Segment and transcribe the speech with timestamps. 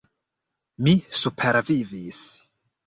[0.87, 2.27] Mi supervivis.